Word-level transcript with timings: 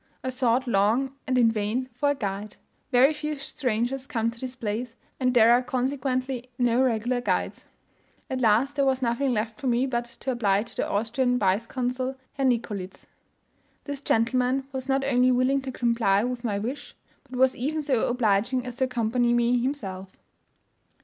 I 0.23 0.29
sought 0.31 0.65
long 0.65 1.13
and 1.27 1.37
in 1.37 1.51
vain 1.51 1.87
for 1.93 2.09
a 2.09 2.15
guide: 2.15 2.55
very 2.91 3.13
few 3.13 3.35
strangers 3.35 4.07
come 4.07 4.31
to 4.31 4.39
this 4.39 4.55
place, 4.55 4.95
and 5.19 5.31
there 5.31 5.51
are 5.51 5.61
consequently 5.61 6.49
no 6.57 6.81
regular 6.81 7.21
guides. 7.21 7.65
At 8.27 8.41
last 8.41 8.75
there 8.77 8.85
was 8.85 9.03
nothing 9.03 9.31
left 9.31 9.61
for 9.61 9.67
me 9.67 9.85
but 9.85 10.05
to 10.05 10.31
apply 10.31 10.63
to 10.63 10.75
the 10.75 10.89
Austrian 10.89 11.37
Vice 11.37 11.67
consul, 11.67 12.15
Herr 12.33 12.47
Nicolits. 12.47 13.05
This 13.83 14.01
gentleman 14.01 14.63
was 14.71 14.89
not 14.89 15.03
only 15.05 15.31
willing 15.31 15.61
to 15.61 15.71
comply 15.71 16.23
with 16.23 16.43
my 16.43 16.57
wish, 16.57 16.95
but 17.29 17.37
was 17.37 17.55
even 17.55 17.83
so 17.83 18.09
obliging 18.09 18.65
as 18.65 18.73
to 18.77 18.85
accompany 18.85 19.33
me 19.35 19.59
himself. 19.61 20.09